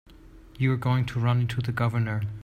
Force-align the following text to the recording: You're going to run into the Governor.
You're 0.57 0.77
going 0.77 1.05
to 1.05 1.19
run 1.19 1.41
into 1.41 1.61
the 1.61 1.71
Governor. 1.71 2.23